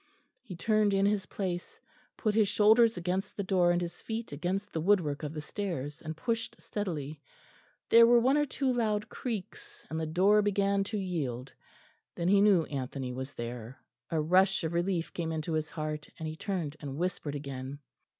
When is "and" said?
3.71-3.79, 6.01-6.17, 9.91-9.99, 16.17-16.27, 16.79-16.97